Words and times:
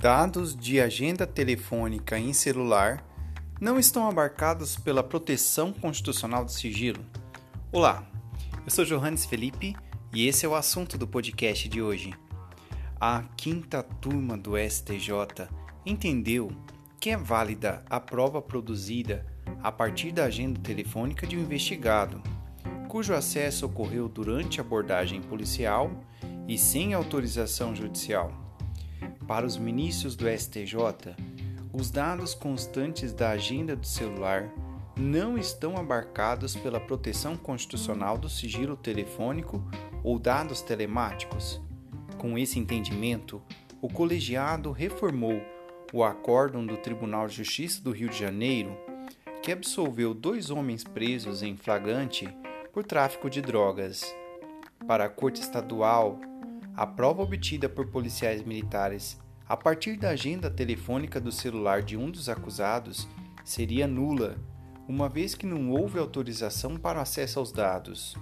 Dados 0.00 0.56
de 0.56 0.80
agenda 0.80 1.26
telefônica 1.26 2.18
em 2.18 2.32
celular 2.32 3.04
não 3.60 3.78
estão 3.78 4.08
abarcados 4.08 4.74
pela 4.74 5.02
proteção 5.02 5.74
constitucional 5.74 6.42
do 6.42 6.50
sigilo. 6.50 7.04
Olá, 7.70 8.10
eu 8.64 8.70
sou 8.70 8.86
Johannes 8.86 9.26
Felipe 9.26 9.76
e 10.10 10.26
esse 10.26 10.46
é 10.46 10.48
o 10.48 10.54
assunto 10.54 10.96
do 10.96 11.06
podcast 11.06 11.68
de 11.68 11.82
hoje. 11.82 12.14
A 12.98 13.24
quinta 13.36 13.82
turma 13.82 14.38
do 14.38 14.52
STJ 14.56 15.46
entendeu 15.84 16.50
que 16.98 17.10
é 17.10 17.16
válida 17.18 17.84
a 17.90 18.00
prova 18.00 18.40
produzida 18.40 19.26
a 19.62 19.70
partir 19.70 20.12
da 20.12 20.24
agenda 20.24 20.58
telefônica 20.60 21.26
de 21.26 21.36
um 21.36 21.42
investigado, 21.42 22.22
cujo 22.88 23.12
acesso 23.12 23.66
ocorreu 23.66 24.08
durante 24.08 24.62
abordagem 24.62 25.20
policial 25.20 25.90
e 26.48 26.56
sem 26.56 26.94
autorização 26.94 27.76
judicial. 27.76 28.49
Para 29.26 29.46
os 29.46 29.56
ministros 29.56 30.16
do 30.16 30.26
STJ, 30.28 31.14
os 31.72 31.90
dados 31.90 32.34
constantes 32.34 33.12
da 33.12 33.30
agenda 33.30 33.76
do 33.76 33.86
celular 33.86 34.52
não 34.96 35.38
estão 35.38 35.76
abarcados 35.76 36.56
pela 36.56 36.80
proteção 36.80 37.36
constitucional 37.36 38.18
do 38.18 38.28
sigilo 38.28 38.76
telefônico 38.76 39.64
ou 40.02 40.18
dados 40.18 40.60
telemáticos. 40.60 41.60
Com 42.18 42.36
esse 42.36 42.58
entendimento, 42.58 43.40
o 43.80 43.88
colegiado 43.88 44.72
reformou 44.72 45.40
o 45.92 46.04
acórdão 46.04 46.64
do 46.66 46.76
Tribunal 46.76 47.26
de 47.26 47.36
Justiça 47.36 47.82
do 47.82 47.92
Rio 47.92 48.10
de 48.10 48.18
Janeiro, 48.18 48.76
que 49.42 49.50
absolveu 49.50 50.12
dois 50.12 50.50
homens 50.50 50.84
presos 50.84 51.42
em 51.42 51.56
flagrante 51.56 52.28
por 52.72 52.84
tráfico 52.84 53.30
de 53.30 53.40
drogas. 53.40 54.04
Para 54.86 55.06
a 55.06 55.08
Corte 55.08 55.40
Estadual 55.40 56.18
a 56.74 56.86
prova 56.86 57.22
obtida 57.22 57.68
por 57.68 57.86
policiais 57.86 58.42
militares 58.44 59.18
a 59.48 59.56
partir 59.56 59.96
da 59.96 60.10
agenda 60.10 60.48
telefônica 60.48 61.20
do 61.20 61.32
celular 61.32 61.82
de 61.82 61.96
um 61.96 62.08
dos 62.08 62.28
acusados 62.28 63.08
seria 63.44 63.86
nula, 63.86 64.36
uma 64.86 65.08
vez 65.08 65.34
que 65.34 65.44
não 65.44 65.70
houve 65.72 65.98
autorização 65.98 66.76
para 66.76 67.00
acesso 67.00 67.40
aos 67.40 67.50
dados. 67.50 68.16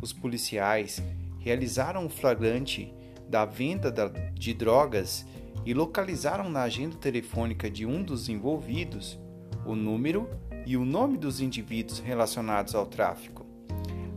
Os 0.00 0.12
policiais 0.12 1.02
realizaram 1.40 2.06
o 2.06 2.08
flagrante 2.08 2.94
da 3.28 3.44
venda 3.44 3.92
de 4.32 4.54
drogas 4.54 5.26
e 5.66 5.74
localizaram 5.74 6.48
na 6.48 6.62
agenda 6.62 6.96
telefônica 6.96 7.68
de 7.68 7.84
um 7.84 8.02
dos 8.02 8.28
envolvidos 8.28 9.18
o 9.66 9.74
número 9.74 10.30
e 10.66 10.76
o 10.76 10.84
nome 10.84 11.18
dos 11.18 11.40
indivíduos 11.40 11.98
relacionados 11.98 12.74
ao 12.74 12.86
tráfico, 12.86 13.44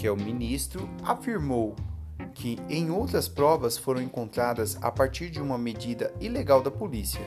que 0.00 0.06
é 0.06 0.10
o 0.10 0.16
ministro, 0.16 0.88
afirmou 1.02 1.76
que 2.32 2.58
em 2.70 2.90
outras 2.90 3.28
provas 3.28 3.76
foram 3.76 4.00
encontradas 4.00 4.78
a 4.80 4.90
partir 4.90 5.28
de 5.28 5.42
uma 5.42 5.58
medida 5.58 6.10
ilegal 6.18 6.62
da 6.62 6.70
polícia. 6.70 7.20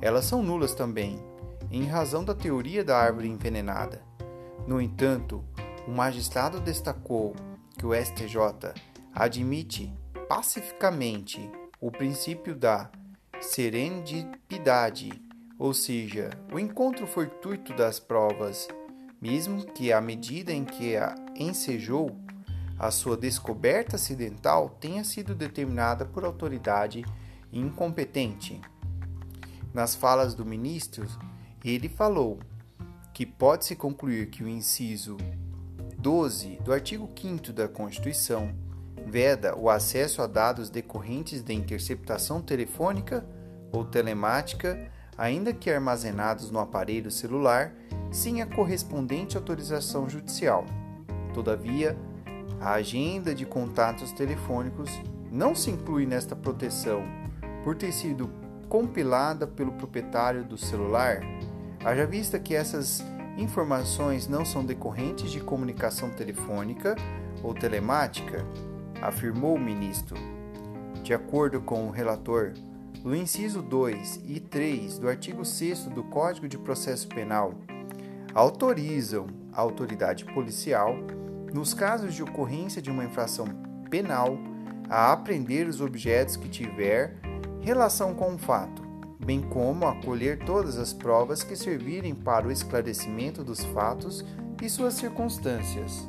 Elas 0.00 0.24
são 0.24 0.42
nulas 0.42 0.74
também, 0.74 1.22
em 1.70 1.84
razão 1.84 2.24
da 2.24 2.34
teoria 2.34 2.82
da 2.82 2.96
árvore 2.96 3.28
envenenada. 3.28 4.02
No 4.66 4.80
entanto, 4.80 5.44
o 5.86 5.90
magistrado 5.90 6.60
destacou 6.60 7.36
que 7.76 7.84
o 7.84 7.94
STJ 7.94 8.72
admite 9.14 9.92
pacificamente 10.26 11.50
o 11.78 11.90
princípio 11.90 12.56
da 12.56 12.90
serendipidade, 13.38 15.10
ou 15.58 15.74
seja, 15.74 16.30
o 16.50 16.58
encontro 16.58 17.06
fortuito 17.06 17.74
das 17.74 18.00
provas 18.00 18.66
mesmo 19.20 19.64
que 19.64 19.92
à 19.92 20.00
medida 20.00 20.52
em 20.52 20.64
que 20.64 20.96
a 20.96 21.14
ensejou, 21.34 22.16
a 22.78 22.90
sua 22.90 23.16
descoberta 23.16 23.96
acidental 23.96 24.68
tenha 24.80 25.02
sido 25.02 25.34
determinada 25.34 26.04
por 26.04 26.24
autoridade 26.24 27.04
incompetente. 27.52 28.60
Nas 29.74 29.94
falas 29.94 30.34
do 30.34 30.46
ministro, 30.46 31.06
ele 31.64 31.88
falou 31.88 32.38
que 33.12 33.26
pode-se 33.26 33.74
concluir 33.74 34.30
que 34.30 34.44
o 34.44 34.48
inciso 34.48 35.16
12 35.98 36.56
do 36.64 36.72
artigo 36.72 37.08
5 37.20 37.52
da 37.52 37.66
Constituição 37.66 38.54
veda 39.04 39.56
o 39.56 39.68
acesso 39.68 40.22
a 40.22 40.26
dados 40.26 40.70
decorrentes 40.70 41.42
de 41.42 41.52
interceptação 41.52 42.40
telefônica 42.40 43.26
ou 43.72 43.84
telemática, 43.84 44.90
ainda 45.18 45.52
que 45.52 45.68
armazenados 45.68 46.50
no 46.52 46.60
aparelho 46.60 47.10
celular 47.10 47.74
sem 48.10 48.40
a 48.40 48.46
correspondente 48.46 49.36
autorização 49.36 50.08
judicial. 50.08 50.64
Todavia, 51.34 51.98
a 52.60 52.72
agenda 52.74 53.34
de 53.34 53.44
contatos 53.44 54.12
telefônicos 54.12 54.90
não 55.30 55.54
se 55.54 55.70
inclui 55.70 56.06
nesta 56.06 56.34
proteção 56.34 57.02
por 57.64 57.76
ter 57.76 57.92
sido 57.92 58.30
compilada 58.68 59.46
pelo 59.46 59.72
proprietário 59.72 60.44
do 60.44 60.56
celular, 60.56 61.20
haja 61.84 62.06
vista 62.06 62.38
que 62.38 62.54
essas 62.54 63.02
informações 63.36 64.28
não 64.28 64.44
são 64.44 64.64
decorrentes 64.64 65.30
de 65.30 65.40
comunicação 65.40 66.10
telefônica 66.10 66.96
ou 67.42 67.54
telemática, 67.54 68.44
afirmou 69.00 69.54
o 69.54 69.60
ministro. 69.60 70.16
De 71.02 71.14
acordo 71.14 71.60
com 71.60 71.86
o 71.86 71.90
relator, 71.90 72.52
no 73.04 73.14
inciso 73.14 73.62
2 73.62 74.22
e 74.26 74.40
3 74.40 74.98
do 74.98 75.08
artigo 75.08 75.44
6 75.44 75.84
do 75.86 76.02
Código 76.04 76.48
de 76.48 76.58
Processo 76.58 77.08
Penal, 77.08 77.54
autorizam 78.34 79.26
a 79.52 79.60
autoridade 79.60 80.24
policial, 80.24 80.96
nos 81.52 81.72
casos 81.72 82.14
de 82.14 82.22
ocorrência 82.22 82.82
de 82.82 82.90
uma 82.90 83.04
infração 83.04 83.46
penal, 83.90 84.38
a 84.88 85.12
apreender 85.12 85.66
os 85.66 85.80
objetos 85.80 86.36
que 86.36 86.48
tiver 86.48 87.16
relação 87.60 88.14
com 88.14 88.34
o 88.34 88.38
fato, 88.38 88.82
bem 89.24 89.42
como 89.42 89.86
a 89.86 89.94
colher 89.96 90.38
todas 90.44 90.78
as 90.78 90.92
provas 90.92 91.42
que 91.42 91.56
servirem 91.56 92.14
para 92.14 92.46
o 92.46 92.52
esclarecimento 92.52 93.44
dos 93.44 93.64
fatos 93.64 94.24
e 94.62 94.68
suas 94.68 94.94
circunstâncias. 94.94 96.08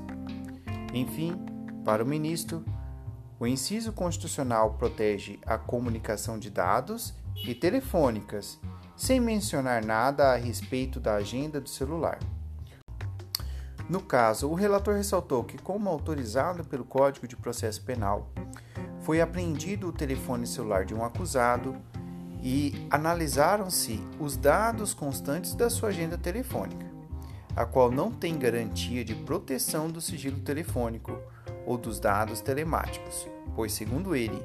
Enfim, 0.93 1.33
para 1.83 2.03
o 2.03 2.07
ministro, 2.07 2.63
o 3.39 3.47
inciso 3.47 3.93
constitucional 3.93 4.73
protege 4.73 5.39
a 5.45 5.57
comunicação 5.57 6.37
de 6.37 6.49
dados 6.49 7.13
e 7.47 7.55
telefônicas 7.55 8.59
sem 8.97 9.19
mencionar 9.19 9.83
nada 9.85 10.33
a 10.33 10.35
respeito 10.35 10.99
da 10.99 11.15
agenda 11.15 11.61
do 11.61 11.69
celular. 11.69 12.19
No 13.89 14.01
caso, 14.01 14.49
o 14.49 14.53
relator 14.53 14.95
ressaltou 14.95 15.43
que, 15.43 15.57
como 15.57 15.89
autorizado 15.89 16.65
pelo 16.65 16.83
Código 16.83 17.27
de 17.27 17.37
Processo 17.37 17.81
Penal, 17.81 18.29
foi 18.99 19.21
apreendido 19.21 19.87
o 19.87 19.93
telefone 19.93 20.45
celular 20.45 20.83
de 20.83 20.93
um 20.93 21.03
acusado 21.03 21.75
e 22.43 22.87
analisaram-se 22.91 23.99
os 24.19 24.35
dados 24.35 24.93
constantes 24.93 25.55
da 25.55 25.69
sua 25.69 25.89
agenda 25.89 26.17
telefônica, 26.17 26.85
a 27.55 27.65
qual 27.65 27.89
não 27.89 28.11
tem 28.11 28.37
garantia 28.37 29.03
de 29.03 29.15
proteção 29.15 29.89
do 29.89 30.01
sigilo 30.01 30.39
telefônico 30.41 31.17
ou 31.69 31.77
dos 31.77 31.99
dados 31.99 32.41
telemáticos, 32.41 33.27
pois, 33.55 33.71
segundo 33.73 34.15
ele, 34.15 34.41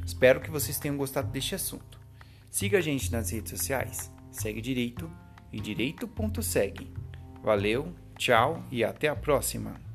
Espero 0.06 0.40
que 0.40 0.50
vocês 0.50 0.80
tenham 0.80 0.96
gostado 0.96 1.28
deste 1.28 1.56
assunto. 1.56 2.00
Siga 2.50 2.78
a 2.78 2.82
gente 2.82 3.12
nas 3.12 3.32
redes 3.32 3.52
sociais, 3.52 4.10
segue 4.32 4.62
direito 4.62 5.12
e 5.52 5.60
direito.segue. 5.60 6.94
Valeu, 7.44 7.94
tchau 8.22 8.64
e 8.72 8.84
até 8.84 9.08
a 9.08 9.16
próxima! 9.16 9.91